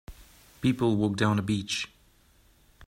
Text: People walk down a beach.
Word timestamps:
People 0.61 0.95
walk 0.95 1.15
down 1.15 1.37
a 1.37 1.43
beach. 1.43 1.87